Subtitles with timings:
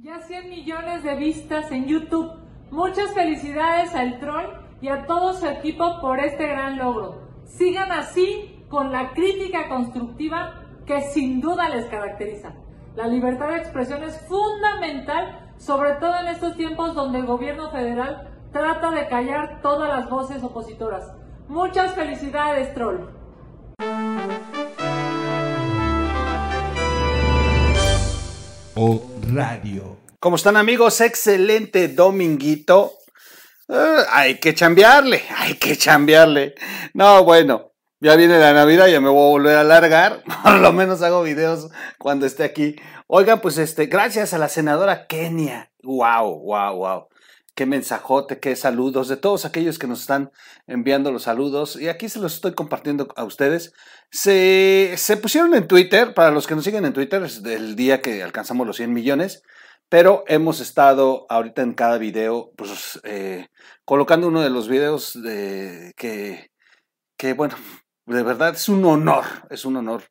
[0.00, 2.30] Ya 100 millones de vistas en YouTube.
[2.70, 4.46] Muchas felicidades al Troll
[4.80, 7.22] y a todo su equipo por este gran logro.
[7.46, 12.54] Sigan así con la crítica constructiva que sin duda les caracteriza.
[12.94, 18.38] La libertad de expresión es fundamental, sobre todo en estos tiempos donde el gobierno federal
[18.52, 21.12] trata de callar todas las voces opositoras.
[21.48, 23.08] Muchas felicidades, Troll.
[29.32, 29.96] Radio.
[30.20, 31.00] ¿Cómo están amigos?
[31.00, 32.92] Excelente dominguito.
[33.68, 36.54] Eh, hay que chambearle, hay que chambearle.
[36.94, 40.22] No, bueno, ya viene la Navidad, ya me voy a volver a alargar.
[40.44, 42.76] Por lo menos hago videos cuando esté aquí.
[43.08, 45.72] Oigan, pues este, gracias a la senadora Kenia.
[45.82, 47.08] Wow, wow, wow.
[47.58, 50.30] Qué mensajote, qué saludos de todos aquellos que nos están
[50.68, 51.74] enviando los saludos.
[51.74, 53.72] Y aquí se los estoy compartiendo a ustedes.
[54.12, 58.00] Se, se pusieron en Twitter, para los que nos siguen en Twitter, es del día
[58.00, 59.42] que alcanzamos los 100 millones.
[59.88, 63.48] Pero hemos estado ahorita en cada video, pues, eh,
[63.84, 66.52] colocando uno de los videos de, que,
[67.16, 67.56] que, bueno,
[68.06, 70.04] de verdad es un honor, es un honor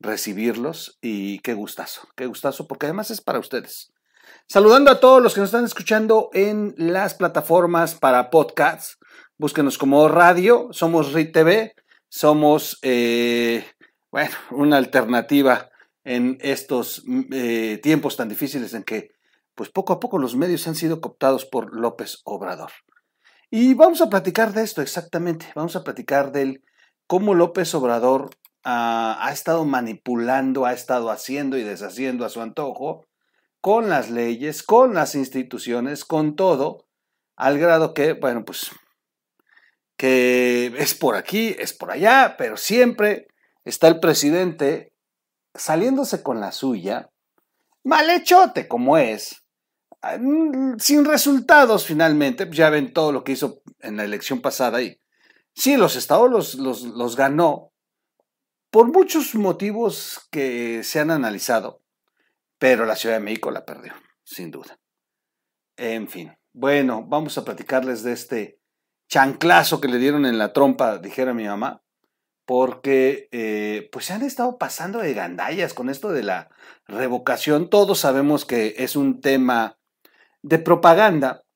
[0.00, 3.92] recibirlos y qué gustazo, qué gustazo, porque además es para ustedes.
[4.48, 8.96] Saludando a todos los que nos están escuchando en las plataformas para podcasts,
[9.38, 11.74] búsquenos como radio, somos RIT TV,
[12.08, 13.66] somos, eh,
[14.12, 15.68] bueno, una alternativa
[16.04, 19.10] en estos eh, tiempos tan difíciles en que,
[19.56, 22.70] pues poco a poco los medios han sido cooptados por López Obrador.
[23.50, 26.62] Y vamos a platicar de esto exactamente, vamos a platicar del
[27.08, 28.30] cómo López Obrador
[28.62, 33.06] ha, ha estado manipulando, ha estado haciendo y deshaciendo a su antojo
[33.60, 36.86] con las leyes, con las instituciones, con todo,
[37.36, 38.70] al grado que, bueno, pues,
[39.96, 43.28] que es por aquí, es por allá, pero siempre
[43.64, 44.92] está el presidente
[45.54, 47.10] saliéndose con la suya,
[47.82, 49.42] malhechote como es,
[50.78, 55.00] sin resultados finalmente, ya ven todo lo que hizo en la elección pasada y
[55.56, 57.72] Sí, los estados los, los, ganó
[58.70, 61.80] por muchos motivos que se han analizado,
[62.58, 63.92] pero la Ciudad de México la perdió,
[64.24, 64.78] sin duda.
[65.76, 68.60] En fin, bueno, vamos a platicarles de este
[69.08, 71.82] chanclazo que le dieron en la trompa, dijera mi mamá,
[72.44, 76.48] porque eh, pues se han estado pasando de gandallas con esto de la
[76.86, 77.68] revocación.
[77.68, 79.78] Todos sabemos que es un tema
[80.42, 81.46] de propaganda,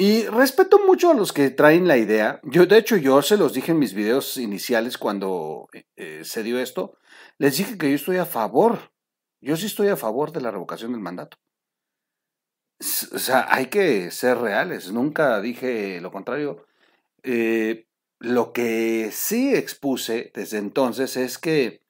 [0.00, 2.40] y respeto mucho a los que traen la idea.
[2.44, 6.44] Yo, de hecho, yo se los dije en mis videos iniciales cuando eh, eh, se
[6.44, 6.96] dio esto.
[7.36, 8.92] Les dije que yo estoy a favor.
[9.40, 11.36] Yo sí estoy a favor de la revocación del mandato.
[12.80, 14.92] O sea, hay que ser reales.
[14.92, 16.66] Nunca dije lo contrario.
[17.22, 17.86] Eh,
[18.20, 21.82] lo que sí expuse desde entonces es que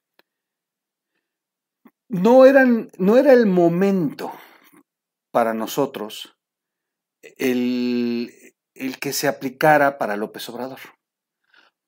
[2.07, 4.31] no, eran, no era el momento
[5.31, 6.39] para nosotros
[7.37, 8.31] el,
[8.99, 10.79] que se aplicara para López Obrador.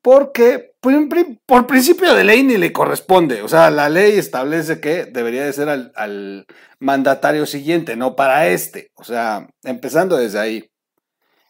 [0.01, 3.43] Porque por, principio de ley ni le corresponde.
[3.43, 6.47] O sea, la ley establece que debería de ser al, al
[6.79, 8.91] mandatario siguiente, no para este.
[8.95, 10.71] O sea, empezando desde ahí.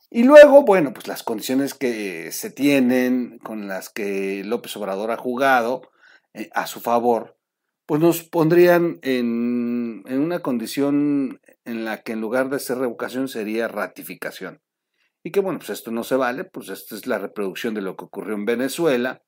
[0.10, 5.18] Y luego, bueno, pues las condiciones que se tienen, con las que López Obrador ha
[5.18, 5.84] jugado
[6.34, 7.38] eh, a su favor,
[7.86, 13.30] pues nos pondrían en, en, una condición en la que en lugar de ser revocación
[13.30, 14.62] sería ratificación.
[15.24, 17.96] Y que bueno, pues esto no se vale, pues esta es la reproducción de lo
[17.96, 19.22] que ocurrió en Venezuela,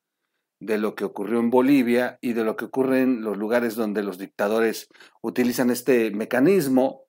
[0.59, 4.02] de lo que ocurrió en Bolivia y de lo que ocurre en los lugares donde
[4.02, 4.88] los dictadores
[5.22, 7.03] utilizan este mecanismo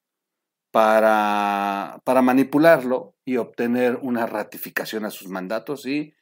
[0.70, 6.14] para, para manipularlo y obtener una ratificación a sus mandatos y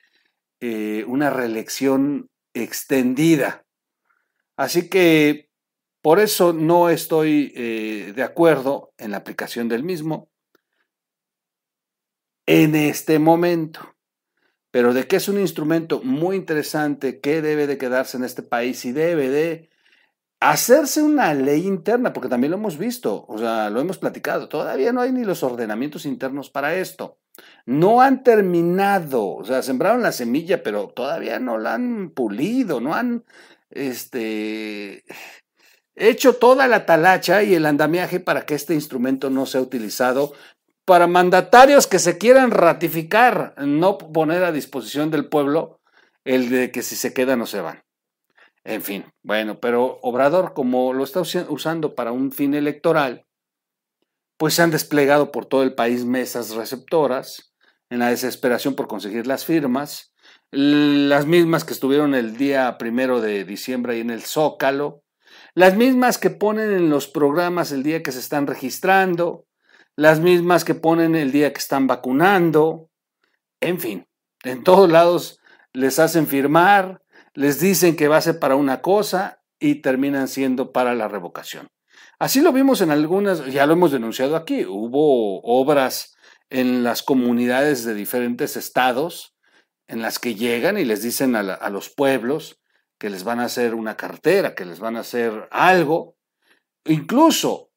[0.60, 3.64] eh, una reelección extendida.
[4.56, 5.48] Así que
[6.02, 10.31] por eso no estoy eh, de acuerdo en la aplicación del mismo
[12.46, 13.94] en este momento.
[14.70, 18.84] Pero de que es un instrumento muy interesante que debe de quedarse en este país
[18.84, 19.68] y debe de
[20.40, 24.92] hacerse una ley interna, porque también lo hemos visto, o sea, lo hemos platicado, todavía
[24.92, 27.18] no hay ni los ordenamientos internos para esto.
[27.64, 32.94] No han terminado, o sea, sembraron la semilla, pero todavía no la han pulido, no
[32.94, 33.24] han,
[33.70, 35.04] este,
[35.94, 40.32] hecho toda la talacha y el andamiaje para que este instrumento no sea utilizado
[40.84, 45.80] para mandatarios que se quieran ratificar, no poner a disposición del pueblo
[46.24, 47.82] el de que si se quedan o se van.
[48.64, 53.26] En fin, bueno, pero Obrador, como lo está usando para un fin electoral,
[54.36, 57.54] pues se han desplegado por todo el país mesas receptoras
[57.90, 60.14] en la desesperación por conseguir las firmas,
[60.50, 65.02] las mismas que estuvieron el día primero de diciembre ahí en el Zócalo,
[65.54, 69.46] las mismas que ponen en los programas el día que se están registrando,
[69.96, 72.88] las mismas que ponen el día que están vacunando,
[73.60, 74.06] en fin,
[74.44, 75.38] en todos lados
[75.72, 77.02] les hacen firmar,
[77.34, 81.68] les dicen que va a ser para una cosa y terminan siendo para la revocación.
[82.18, 86.16] Así lo vimos en algunas, ya lo hemos denunciado aquí, hubo obras
[86.50, 89.34] en las comunidades de diferentes estados
[89.88, 92.60] en las que llegan y les dicen a, los pueblos
[92.98, 96.16] que les van a hacer una cartera, que les van a hacer algo.
[96.84, 97.71] Incluso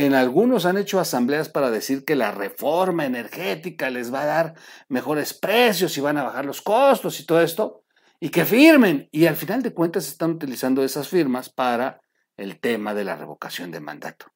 [0.00, 4.54] en algunos han hecho asambleas para decir que la reforma energética les va a dar
[4.88, 7.84] mejores precios y van a bajar los costos y todo esto,
[8.18, 9.10] y que firmen.
[9.12, 12.00] Y al final de cuentas están utilizando esas firmas para
[12.38, 14.26] el tema de la revocación de mandato.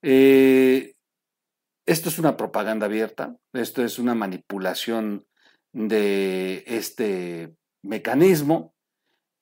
[0.00, 0.94] Eh,
[1.84, 5.26] esto es una propaganda abierta, esto es una manipulación
[5.72, 8.74] de este mecanismo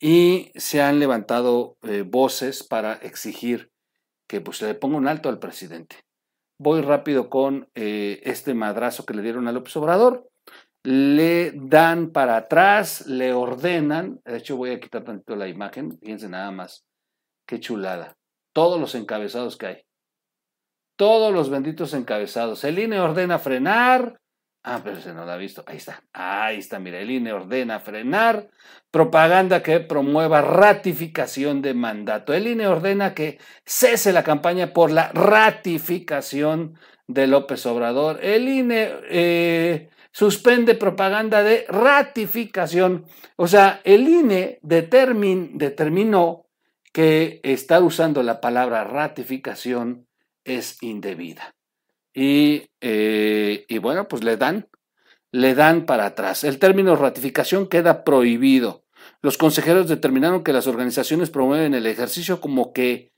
[0.00, 3.70] y se han levantado eh, voces para exigir
[4.40, 5.96] pues, le ponga un alto al presidente.
[6.58, 10.28] Voy rápido con eh, este madrazo que le dieron a López Obrador.
[10.84, 14.20] Le dan para atrás, le ordenan.
[14.24, 15.98] De hecho, voy a quitar tantito la imagen.
[15.98, 16.84] Fíjense nada más.
[17.46, 18.16] Qué chulada.
[18.52, 19.84] Todos los encabezados que hay
[20.96, 22.64] todos los benditos encabezados.
[22.64, 24.20] El INE ordena frenar.
[24.66, 25.62] Ah, pero se no lo ha visto.
[25.66, 26.02] Ahí está.
[26.14, 28.48] Ahí está, mira, el INE ordena frenar.
[28.90, 32.32] Propaganda que promueva ratificación de mandato.
[32.32, 38.20] El INE ordena que cese la campaña por la ratificación de López Obrador.
[38.22, 43.04] El INE eh, suspende propaganda de ratificación.
[43.36, 46.46] O sea, el INE determinó
[46.90, 50.06] que estar usando la palabra ratificación
[50.42, 51.53] es indebida.
[52.14, 54.68] Y, eh, y, bueno, pues le dan,
[55.32, 56.44] le dan para atrás.
[56.44, 58.84] El término ratificación queda prohibido.
[59.20, 63.12] Los consejeros determinaron que las organizaciones promueven el ejercicio como que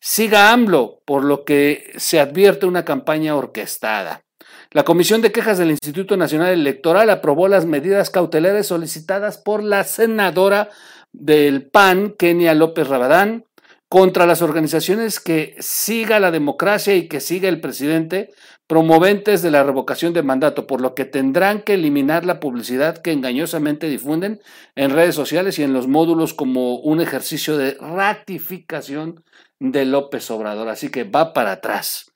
[0.00, 4.24] siga AMLO, por lo que se advierte una campaña orquestada.
[4.70, 9.84] La Comisión de Quejas del Instituto Nacional Electoral aprobó las medidas cautelares solicitadas por la
[9.84, 10.70] senadora
[11.12, 13.46] del PAN, Kenia López Rabadán,
[13.88, 18.30] contra las organizaciones que siga la democracia y que siga el presidente,
[18.66, 23.12] promoventes de la revocación de mandato, por lo que tendrán que eliminar la publicidad que
[23.12, 24.40] engañosamente difunden
[24.76, 29.24] en redes sociales y en los módulos como un ejercicio de ratificación
[29.58, 30.68] de López Obrador.
[30.68, 32.12] Así que va para atrás.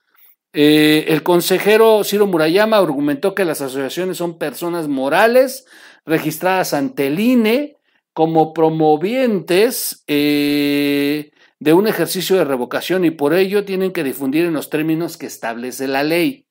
[0.52, 5.64] Eh, el consejero Ciro Murayama argumentó que las asociaciones son personas morales
[6.04, 7.78] registradas ante el INE
[8.12, 11.30] como promovientes eh,
[11.62, 15.26] de un ejercicio de revocación y por ello tienen que difundir en los términos que
[15.26, 16.48] establece la ley.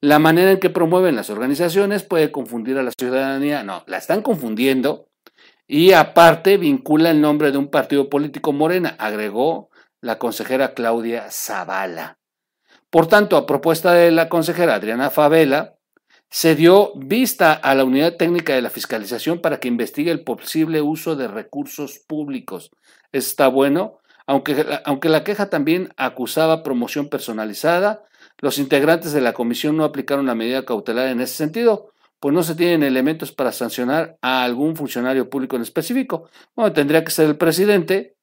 [0.00, 3.62] La manera en que promueven las organizaciones puede confundir a la ciudadanía.
[3.64, 5.10] No, la están confundiendo
[5.66, 9.68] y aparte vincula el nombre de un partido político morena, agregó
[10.00, 12.18] la consejera Claudia Zavala.
[12.88, 15.74] Por tanto, a propuesta de la consejera Adriana Favela,
[16.30, 20.80] se dio vista a la unidad técnica de la fiscalización para que investigue el posible
[20.80, 22.70] uso de recursos públicos.
[23.12, 28.04] Está bueno aunque aunque la queja también acusaba promoción personalizada,
[28.38, 32.42] los integrantes de la comisión no aplicaron la medida cautelar en ese sentido, pues no
[32.42, 36.28] se tienen elementos para sancionar a algún funcionario público en específico.
[36.54, 38.16] Bueno, tendría que ser el presidente,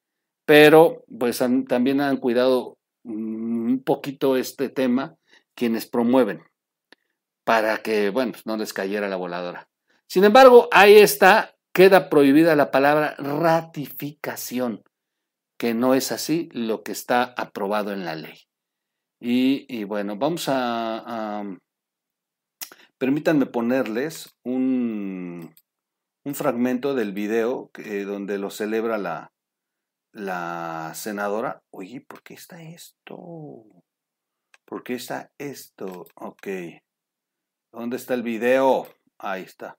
[0.45, 5.15] pero pues también han cuidado un poquito este tema
[5.55, 6.43] quienes promueven
[7.43, 9.67] para que, bueno, no les cayera la voladora.
[10.07, 14.83] Sin embargo, ahí está, queda prohibida la palabra ratificación
[15.63, 18.37] que no es así lo que está aprobado en la ley.
[19.21, 21.41] Y, bueno, vamos a,
[22.97, 25.55] Permítanme ponerles un,
[26.25, 27.71] un fragmento del video
[28.05, 29.31] donde lo celebra la,
[30.11, 31.63] la senadora.
[31.71, 33.63] Oye, ¿por qué está esto?
[34.65, 36.07] ¿Por qué está esto?
[36.15, 36.45] Ok.
[37.71, 38.85] ¿Dónde está el video?
[39.17, 39.77] Ahí está.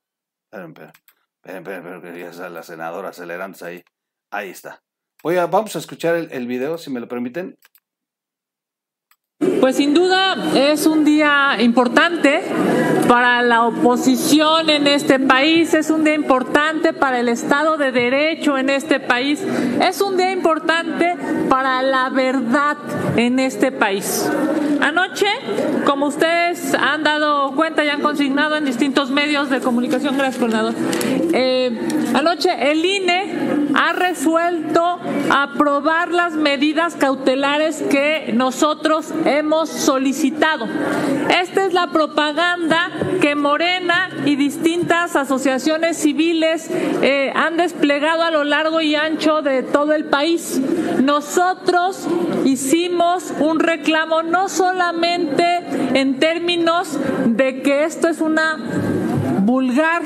[0.50, 3.84] Esperen, esperen, esperen, esperen, ya la senadora acelerándose ahí.
[4.30, 4.82] Ahí está
[5.24, 7.56] vamos a escuchar el, el video, si me lo permiten.
[9.60, 12.42] Pues sin duda es un día importante
[13.08, 18.56] para la oposición en este país, es un día importante para el Estado de Derecho
[18.56, 19.42] en este país,
[19.82, 21.16] es un día importante
[21.48, 22.76] para la verdad
[23.16, 24.30] en este país.
[24.80, 25.26] Anoche,
[25.84, 30.74] como ustedes han dado cuenta y han consignado en distintos medios de comunicación, gracias,
[31.32, 34.98] eh, anoche el INE ha resuelto
[35.30, 40.66] aprobar las medidas cautelares que nosotros hemos solicitado.
[41.40, 42.90] Esta es la propaganda
[43.20, 49.62] que Morena y distintas asociaciones civiles eh, han desplegado a lo largo y ancho de
[49.62, 50.60] todo el país.
[51.02, 52.06] Nosotros
[52.44, 55.44] hicimos un reclamo no solamente
[55.94, 58.58] en términos de que esto es una
[59.44, 60.02] vulgar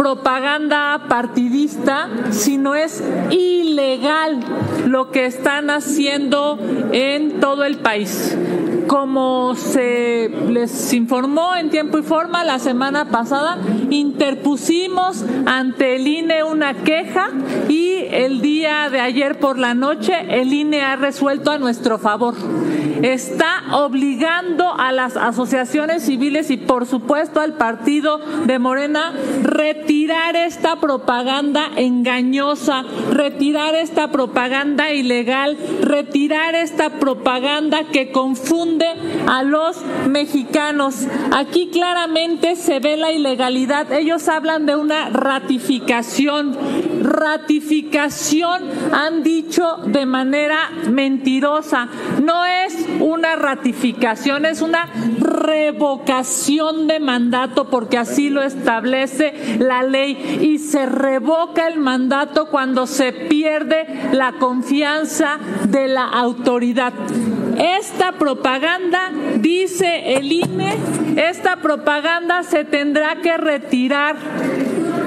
[0.00, 4.40] propaganda partidista, sino es ilegal
[4.90, 6.58] lo que están haciendo
[6.92, 8.36] en todo el país.
[8.86, 16.42] Como se les informó en tiempo y forma la semana pasada, interpusimos ante el INE
[16.42, 17.30] una queja
[17.68, 22.34] y el día de ayer por la noche el INE ha resuelto a nuestro favor.
[23.02, 30.76] Está obligando a las asociaciones civiles y por supuesto al partido de Morena retirar esta
[30.80, 38.86] propaganda engañosa, retirar esta propaganda ilegal, retirar esta propaganda que confunde
[39.26, 39.76] a los
[40.08, 41.06] mexicanos.
[41.32, 43.92] Aquí claramente se ve la ilegalidad.
[43.92, 46.56] Ellos hablan de una ratificación.
[47.02, 51.88] Ratificación han dicho de manera mentirosa.
[52.22, 60.38] No es una ratificación, es una revocación de mandato porque así lo establece la ley
[60.40, 66.92] y se revoca el mandato cuando se pierde la confianza de la autoridad.
[67.58, 70.76] Esta propaganda, dice el INE,
[71.16, 74.14] esta propaganda se tendrá que retirar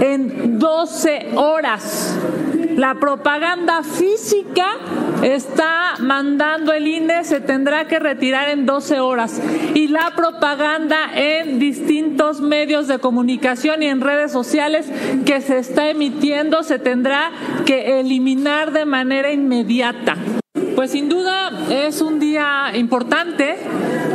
[0.02, 2.20] en 12 horas.
[2.78, 4.66] La propaganda física
[5.22, 9.42] está mandando el INE, se tendrá que retirar en 12 horas.
[9.74, 14.92] Y la propaganda en distintos medios de comunicación y en redes sociales
[15.26, 17.32] que se está emitiendo se tendrá
[17.66, 20.18] que eliminar de manera inmediata.
[20.76, 23.58] Pues sin duda es un día importante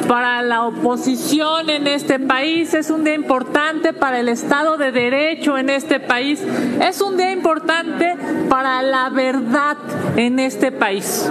[0.08, 5.58] para la oposición en este país, es un día importante para el Estado de Derecho
[5.58, 8.16] en este país, es un día importante
[8.48, 9.76] para la verdad
[10.16, 11.30] en este país.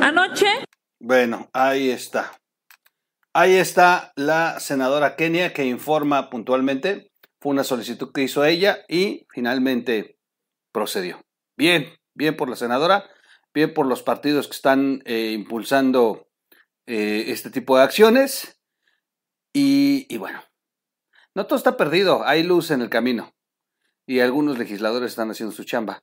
[0.00, 0.46] Anoche...
[1.00, 2.32] Bueno, ahí está.
[3.32, 7.10] Ahí está la senadora Kenia que informa puntualmente.
[7.40, 10.18] Fue una solicitud que hizo ella y finalmente
[10.72, 11.20] procedió.
[11.56, 13.04] Bien, bien por la senadora
[13.54, 16.27] bien por los partidos que están eh, impulsando
[16.88, 18.58] eh, este tipo de acciones.
[19.52, 20.40] Y, bueno,
[21.34, 23.34] no todo está perdido, hay luz en el camino.
[24.06, 26.02] Y algunos legisladores están haciendo su chamba.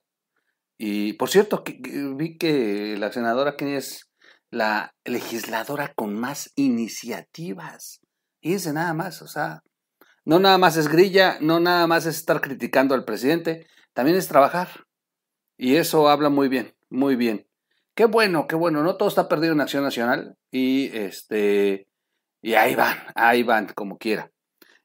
[0.77, 4.11] Y por cierto, vi que la senadora Kenia es
[4.51, 8.01] la legisladora con más iniciativas.
[8.41, 9.63] Fíjense nada más, o sea,
[10.23, 14.27] no nada más es grilla, no nada más es estar criticando al presidente, también es
[14.27, 14.85] trabajar.
[15.57, 17.44] Y eso habla muy bien muy bien.
[17.95, 18.83] Qué bueno, qué bueno.
[18.83, 20.35] No todo está perdido en Acción Nacional.
[20.51, 21.87] Y este.
[22.41, 24.29] Y ahí van, ahí van, como quiera.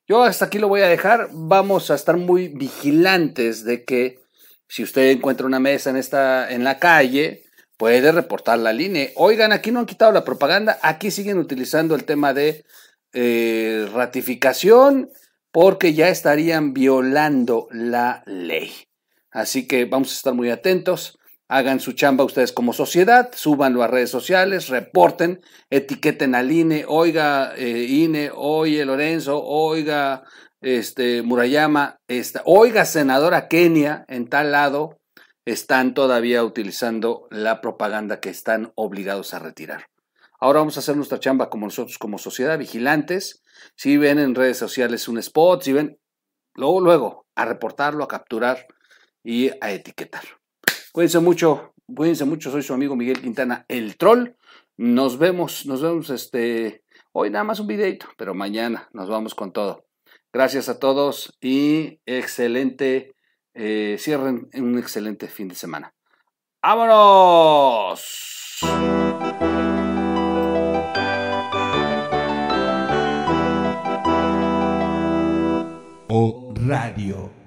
[0.07, 1.29] Yo hasta aquí lo voy a dejar.
[1.33, 4.21] Vamos a estar muy vigilantes de que
[4.69, 7.45] si usted encuentra una mesa en esta, en la calle,
[7.77, 9.09] puede reportar la línea.
[9.17, 12.65] Oigan, aquí no han quitado la propaganda, aquí siguen utilizando el tema de
[13.13, 15.11] eh, ratificación
[15.51, 18.73] porque ya estarían violando la ley.
[19.31, 21.20] Así que vamos a estar muy atentos
[21.51, 27.53] hagan su chamba ustedes como sociedad, súbanlo a redes sociales, reporten, etiqueten al INE, oiga
[27.57, 30.23] eh, INE, oye Lorenzo, oiga
[30.61, 35.01] este, Murayama, esta, oiga senadora Kenia en tal lado,
[35.45, 39.87] están todavía utilizando la propaganda que están obligados a retirar.
[40.39, 43.43] Ahora vamos a hacer nuestra chamba como nosotros, como sociedad, vigilantes.
[43.75, 45.99] Si ven en redes sociales un spot, si ven,
[46.55, 48.69] luego, luego, a reportarlo, a capturar
[49.25, 50.40] y a etiquetar.
[50.93, 54.35] Cuídense mucho, cuídense mucho, soy su amigo Miguel Quintana, el troll.
[54.77, 56.83] Nos vemos, nos vemos este,
[57.13, 59.85] hoy nada más un videito, pero mañana nos vamos con todo.
[60.33, 63.15] Gracias a todos y excelente,
[63.55, 65.95] eh, cierren un excelente fin de semana.
[66.61, 68.01] ¡Vámonos!
[76.09, 77.40] O Radio.